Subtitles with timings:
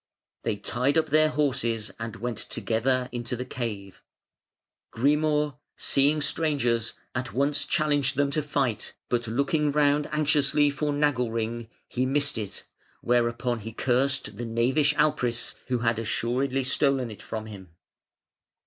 [0.41, 4.01] They tied up their horses and went together into the cave.
[4.91, 11.69] Grimur, seeing strangers, at once challenged them to fight; but looking round anxiously for Nagelring,
[11.87, 12.63] he missed it,
[13.01, 17.69] whereupon he cursed the knavish Alpris, who had assuredly stolen it from him.